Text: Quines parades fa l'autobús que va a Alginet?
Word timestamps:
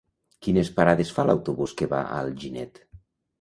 Quines 0.45 0.71
parades 0.79 1.11
fa 1.17 1.25
l'autobús 1.31 1.77
que 1.83 1.89
va 1.93 2.01
a 2.07 2.19
Alginet? 2.23 2.83